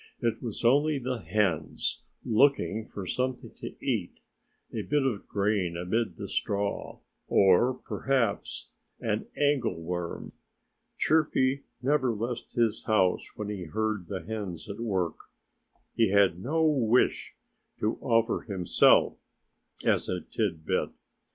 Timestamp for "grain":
5.27-5.77